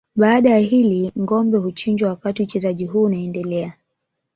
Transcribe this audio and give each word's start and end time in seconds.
Baada 0.15 0.49
ya 0.49 0.57
hili 0.57 1.11
ngombe 1.19 1.57
huchinjwa 1.57 2.09
wakati 2.09 2.43
uchezaji 2.43 2.85
huu 2.85 3.03
unaendelea 3.03 3.73